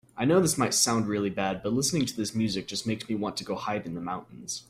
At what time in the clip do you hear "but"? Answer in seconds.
1.61-1.73